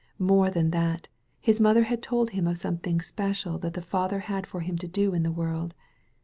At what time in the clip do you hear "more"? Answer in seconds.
0.17-0.49